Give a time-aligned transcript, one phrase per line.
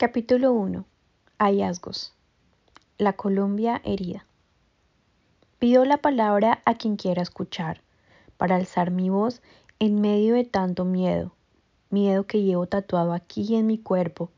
[0.00, 0.86] Capítulo 1.
[1.38, 2.14] Hallazgos.
[2.96, 4.24] La Colombia herida.
[5.58, 7.82] Pido la palabra a quien quiera escuchar,
[8.38, 9.42] para alzar mi voz
[9.78, 11.34] en medio de tanto miedo,
[11.90, 14.30] miedo que llevo tatuado aquí en mi cuerpo,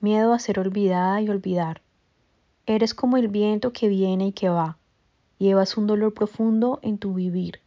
[0.00, 1.82] miedo a ser olvidada y olvidar.
[2.64, 4.78] Eres como el viento que viene y que va,
[5.36, 7.60] llevas un dolor profundo en tu vivir.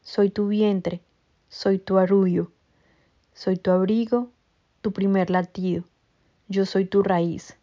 [0.00, 1.00] Soy tu vientre,
[1.48, 2.50] soy tu arrullo,
[3.34, 4.30] soy tu abrigo,
[4.80, 5.84] tu primer latido
[6.52, 7.56] yo soy tu raíz.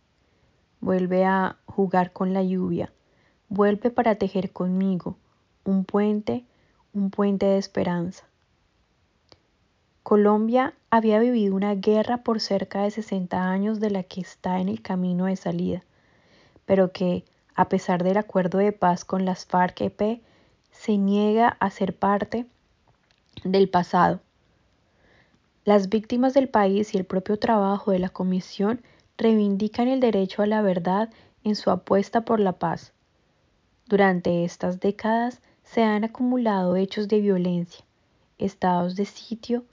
[0.81, 2.91] Vuelve a jugar con la lluvia.
[3.47, 5.16] Vuelve para tejer conmigo
[5.63, 6.43] un puente,
[6.91, 8.25] un puente de esperanza.
[10.02, 14.70] Colombia había vivido una guerra por cerca de 60 años de la que está en
[14.70, 15.83] el camino de salida,
[16.66, 20.21] pero que, a pesar del acuerdo de paz con las FARC-EP,
[20.71, 22.47] se niega a ser parte
[23.44, 24.19] del pasado
[25.66, 28.81] las víctimas del país y el propio trabajo de la Comisión
[29.17, 31.09] reivindican el derecho a la verdad
[31.44, 32.94] en su apuesta por la paz.
[33.86, 37.83] Durante estas décadas se han acumulado hechos de violencia,
[38.38, 39.66] estados de sitio,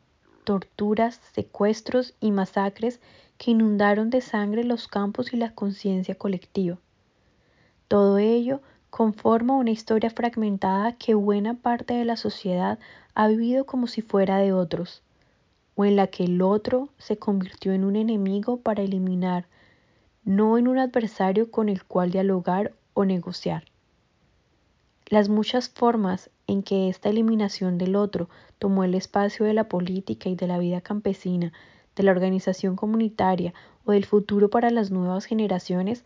[0.43, 3.01] torturas, secuestros y masacres
[3.39, 6.79] que inundaron de sangre los campos y la conciencia colectiva.
[7.87, 8.61] Todo ello
[8.91, 12.81] conforma una historia fragmentada que buena parte de la sociedad
[13.15, 15.03] ha vivido como si fuera de otros
[15.77, 19.47] o en la que el otro se convirtió en un enemigo para eliminar,
[20.25, 23.65] no en un adversario con el cual dialogar o negociar.
[25.09, 30.29] Las muchas formas en que esta eliminación del otro tomó el espacio de la política
[30.29, 31.53] y de la vida campesina,
[31.95, 33.55] de la organización comunitaria
[33.85, 36.05] o del futuro para las nuevas generaciones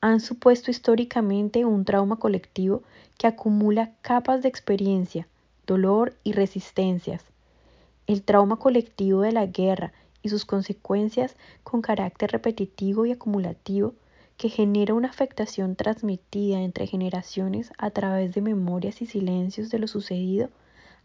[0.00, 2.82] han supuesto históricamente un trauma colectivo
[3.18, 5.28] que acumula capas de experiencia,
[5.66, 7.24] dolor y resistencias,
[8.06, 13.94] el trauma colectivo de la guerra y sus consecuencias con carácter repetitivo y acumulativo
[14.36, 19.86] que genera una afectación transmitida entre generaciones a través de memorias y silencios de lo
[19.86, 20.50] sucedido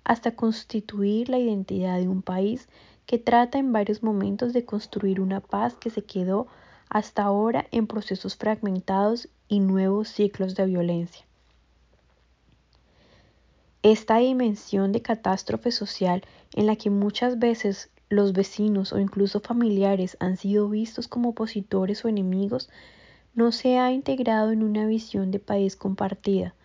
[0.04, 2.68] hasta constituir la identidad de un país
[3.06, 6.48] que trata en varios momentos de construir una paz que se quedó
[6.90, 11.26] hasta ahora en procesos fragmentados y nuevos ciclos de violencia.
[13.84, 16.24] Esta dimensión de catástrofe social
[16.56, 22.04] en la que muchas veces los vecinos o incluso familiares han sido vistos como opositores
[22.04, 22.70] o enemigos
[23.36, 26.56] no se ha integrado en una visión de país compartida.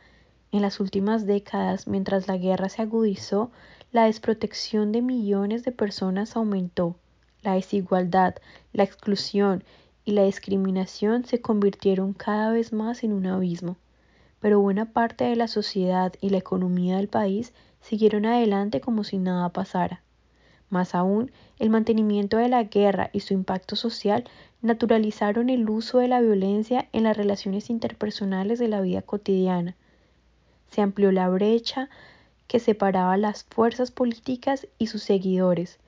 [0.52, 3.50] En las últimas décadas, mientras la guerra se agudizó,
[3.92, 6.96] la desprotección de millones de personas aumentó.
[7.42, 8.36] La desigualdad,
[8.72, 9.64] la exclusión
[10.06, 13.76] y la discriminación se convirtieron cada vez más en un abismo
[14.42, 19.16] pero buena parte de la sociedad y la economía del país siguieron adelante como si
[19.16, 20.02] nada pasara.
[20.68, 21.30] Más aún,
[21.60, 24.24] el mantenimiento de la guerra y su impacto social
[24.60, 29.76] naturalizaron el uso de la violencia en las relaciones interpersonales de la vida cotidiana.
[30.70, 31.88] Se amplió la brecha
[32.48, 35.78] que separaba las fuerzas políticas y sus seguidores,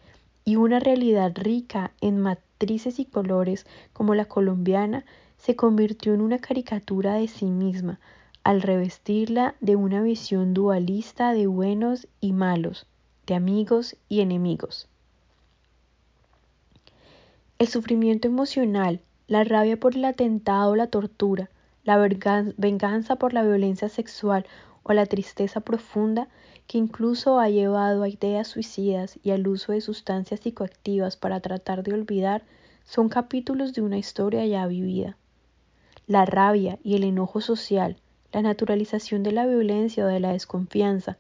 [0.45, 5.05] y una realidad rica en matrices y colores como la colombiana
[5.39, 7.99] se convirtió en una caricatura de sí misma,
[8.45, 12.87] al revestirla de una visión dualista de buenos y malos,
[13.27, 14.87] de amigos y enemigos.
[17.59, 21.49] El sufrimiento emocional, la rabia por el atentado o la tortura,
[21.85, 24.45] la venganza por la violencia sexual
[24.83, 26.29] o la tristeza profunda
[26.67, 31.83] que incluso ha llevado a ideas suicidas y al uso de sustancias psicoactivas para tratar
[31.83, 32.43] de olvidar,
[32.85, 35.17] son capítulos de una historia ya vivida.
[36.07, 37.97] La rabia y el enojo social,
[38.35, 41.17] la naturalización de la violencia o de la desconfianza,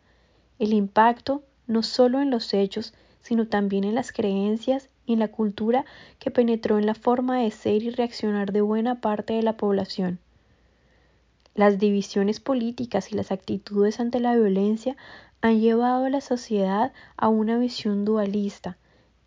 [0.58, 2.92] el impacto no solo en los hechos,
[3.22, 5.84] sino también en las creencias y en la cultura
[6.18, 10.18] que penetró en la forma de ser y reaccionar de buena parte de la población.
[11.54, 14.96] Las divisiones políticas y las actitudes ante la violencia
[15.40, 18.76] han llevado a la sociedad a una visión dualista,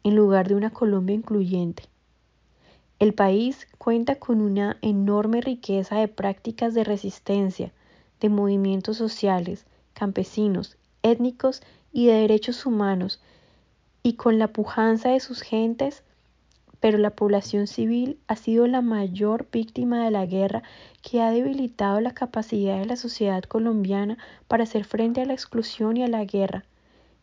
[0.03, 1.83] en lugar de una Colombia incluyente.
[2.99, 7.71] El país cuenta con una enorme riqueza de prácticas de resistencia,
[8.19, 11.61] de movimientos sociales, campesinos, étnicos
[11.91, 13.19] y de derechos humanos,
[14.03, 16.03] y con la pujanza de sus gentes,
[16.79, 20.63] pero la población civil ha sido la mayor víctima de la guerra
[21.01, 24.17] que ha debilitado la capacidad de la sociedad colombiana
[24.47, 26.65] para hacer frente a la exclusión y a la guerra.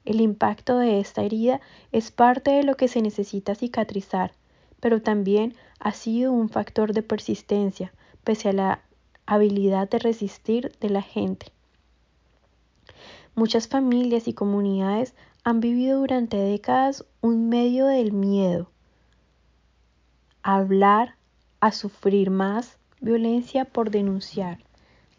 [0.04, 1.60] El impacto de esta herida
[1.92, 4.32] es parte de lo que se necesita cicatrizar,
[4.80, 7.92] pero también ha sido un factor de persistencia,
[8.22, 8.80] pese a la
[9.26, 11.46] habilidad de resistir de la gente.
[13.34, 18.70] Muchas familias y comunidades han vivido durante décadas un medio del miedo.
[20.42, 21.16] Hablar,
[21.60, 24.58] a sufrir más violencia por denunciar,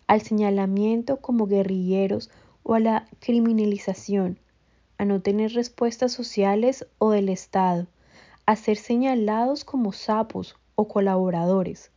[0.08, 2.30] al señalamiento como guerrilleros
[2.64, 4.40] o a la criminalización,
[4.98, 7.88] a no tener respuestas sociales o del Estado,
[8.46, 11.92] a ser señalados como sapos o colaboradores.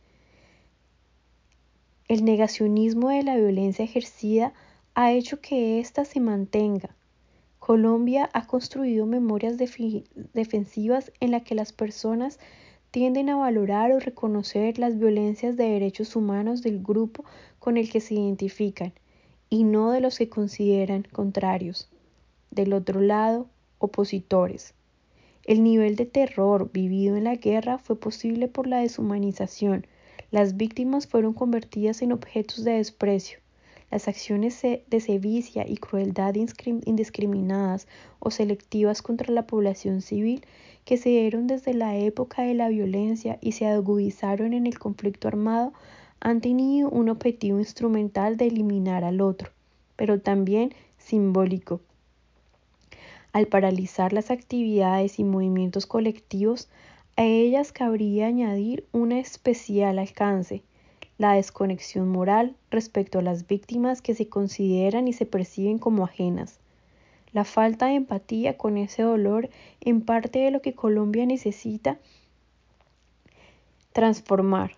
[2.09, 4.51] El negacionismo de la violencia ejercida
[4.95, 6.95] ha hecho que ésta se mantenga.
[7.59, 12.39] Colombia ha construido memorias defensivas en las que las personas
[12.89, 17.25] tienden a valorar o reconocer las violencias de derechos humanos del grupo
[17.59, 18.91] con el que se identifican
[19.51, 21.89] y no de los que consideran contrarios.
[22.49, 23.45] Del otro lado,
[23.77, 24.73] opositores.
[25.43, 29.85] El nivel de terror vivido en la guerra fue posible por la deshumanización.
[30.31, 33.39] Las víctimas fueron convertidas en objetos de desprecio.
[33.89, 37.87] Las acciones de sevicia y crueldad indiscriminadas
[38.19, 40.45] o selectivas contra la población civil
[40.85, 45.27] que se dieron desde la época de la violencia y se agudizaron en el conflicto
[45.27, 45.73] armado
[46.19, 49.49] han tenido un objetivo instrumental de eliminar al otro,
[49.95, 51.79] pero también simbólico.
[53.31, 56.67] Al paralizar las actividades y movimientos colectivos,
[57.19, 60.63] a ellas cabría añadir un especial alcance,
[61.17, 66.61] la desconexión moral respecto a las víctimas que se consideran y se perciben como ajenas.
[67.33, 69.49] La falta de empatía con ese dolor
[69.81, 71.99] en parte de lo que Colombia necesita
[73.91, 74.77] transformar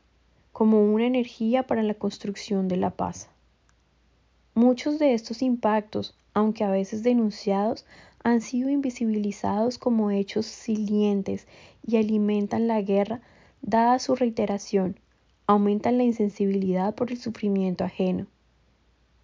[0.51, 3.29] como una energía para la construcción de la paz.
[4.53, 7.85] Muchos de estos impactos, aunque a veces denunciados,
[8.21, 11.47] han sido invisibilizados como hechos silientes
[11.87, 13.21] y alimentan la guerra
[13.61, 14.99] dada su reiteración,
[15.47, 18.27] aumentan la insensibilidad por el sufrimiento ajeno.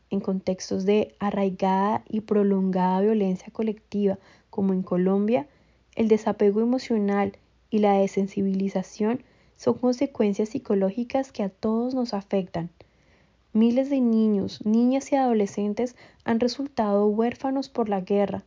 [0.10, 4.18] En contextos de arraigada y prolongada violencia colectiva,
[4.50, 5.46] como en Colombia,
[5.96, 7.38] el desapego emocional
[7.70, 9.24] y la desensibilización
[9.58, 12.70] son consecuencias psicológicas que a todos nos afectan.
[13.57, 15.95] Miles de niños, niñas y adolescentes
[16.25, 18.44] han resultado huérfanos por la guerra,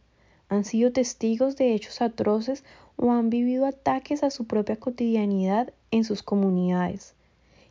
[0.49, 2.63] han sido testigos de hechos atroces
[2.95, 7.17] o han vivido ataques a su propia cotidianidad en sus comunidades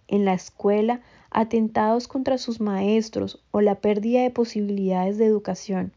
[0.10, 1.00] en la escuela,
[1.30, 5.94] atentados contra sus maestros o la pérdida de posibilidades de educación.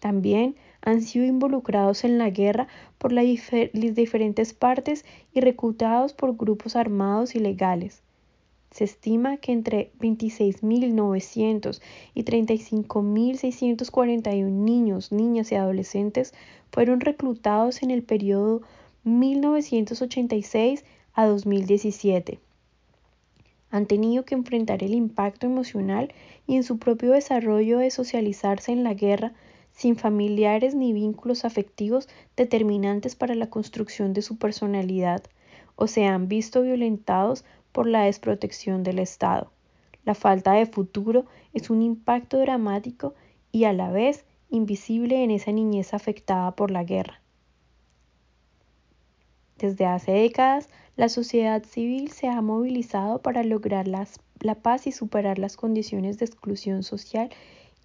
[0.00, 2.68] También han sido involucrados en la guerra
[2.98, 3.24] por las
[3.72, 8.02] diferentes partes y reclutados por grupos armados ilegales.
[8.78, 11.80] Se estima que entre 26.900
[12.14, 16.32] y 35.641 niños, niñas y adolescentes
[16.70, 18.62] fueron reclutados en el periodo
[19.02, 22.38] 1986 a 2017
[23.70, 26.14] han tenido que enfrentar el impacto emocional
[26.46, 29.32] y en su propio desarrollo de socializarse en la guerra
[29.72, 35.24] sin familiares ni vínculos afectivos determinantes para la construcción de su personalidad,
[35.74, 37.44] o se han visto violentados
[37.78, 39.52] por la desprotección del Estado.
[40.04, 43.14] La falta de futuro es un impacto dramático
[43.52, 47.22] y a la vez invisible en esa niñez afectada por la guerra.
[49.58, 55.38] Desde hace décadas, la sociedad civil se ha movilizado para lograr la paz y superar
[55.38, 57.30] las condiciones de exclusión social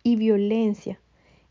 [0.02, 1.00] y violencia.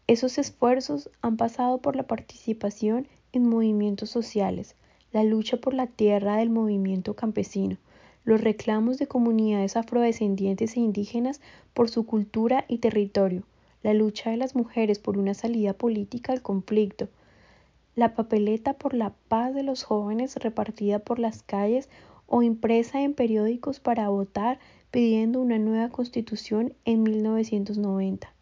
[0.09, 4.75] Esos esfuerzos han pasado por la participación en movimientos sociales,
[5.13, 7.77] la lucha por la tierra del movimiento campesino,
[8.25, 11.41] los reclamos de comunidades afrodescendientes e indígenas
[11.75, 13.43] por su cultura y territorio,
[13.83, 17.09] la lucha de las mujeres por una salida política al conflicto,
[17.95, 21.89] la papeleta por la paz de los jóvenes repartida por las calles
[22.27, 24.59] o impresa en periódicos para votar
[24.91, 28.33] pidiendo una nueva constitución en 1990.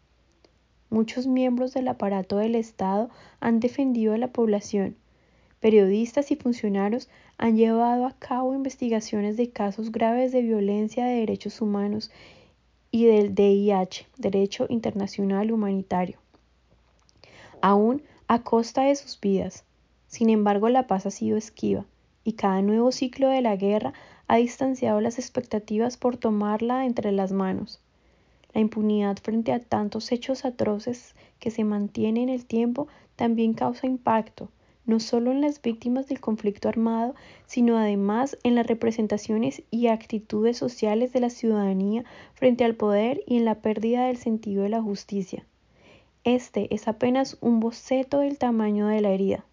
[0.89, 3.09] Muchos miembros del aparato del Estado
[3.39, 4.95] han defendido a la población.
[5.61, 11.61] Periodistas y funcionarios han llevado a cabo investigaciones de casos graves de violencia de derechos
[11.61, 12.09] humanos
[12.89, 16.17] y del DIH, Derecho Internacional Humanitario.
[17.61, 19.63] Aún a costa de sus vidas.
[20.07, 21.85] Sin embargo, la paz ha sido esquiva,
[22.23, 23.93] y cada nuevo ciclo de la guerra
[24.27, 27.79] ha distanciado las expectativas por tomarla entre las manos.
[28.55, 33.85] La impunidad frente a tantos hechos atroces que se mantiene en el tiempo también causa
[33.85, 34.49] impacto,
[34.91, 40.57] no solo en las víctimas del conflicto armado, sino además en las representaciones y actitudes
[40.57, 44.81] sociales de la ciudadanía frente al poder y en la pérdida del sentido de la
[44.81, 45.45] justicia.
[46.25, 49.45] Este es apenas un boceto del tamaño de la herida.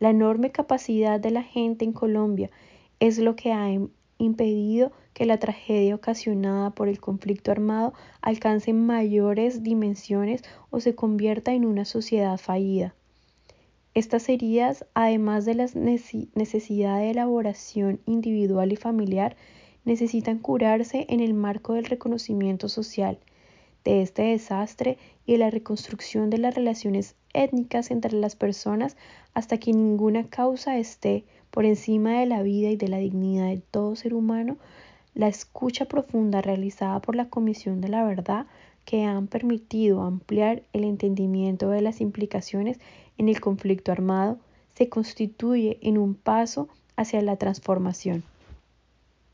[0.00, 2.50] La enorme capacidad de la gente en Colombia
[2.98, 3.70] es lo que ha
[4.18, 11.52] impedido que la tragedia ocasionada por el conflicto armado alcance mayores dimensiones o se convierta
[11.52, 12.96] en una sociedad fallida.
[13.94, 19.36] Estas heridas, además de la necesidad de elaboración individual y familiar,
[19.84, 23.18] necesitan curarse en el marco del reconocimiento social
[23.84, 28.96] de este desastre y de la reconstrucción de las relaciones étnicas entre las personas
[29.34, 33.62] hasta que ninguna causa esté por encima de la vida y de la dignidad de
[33.70, 34.58] todo ser humano,
[35.14, 38.46] la escucha profunda realizada por la Comisión de la Verdad
[38.84, 42.78] que han permitido ampliar el entendimiento de las implicaciones
[43.18, 44.38] en el conflicto armado
[44.74, 48.22] se constituye en un paso hacia la transformación.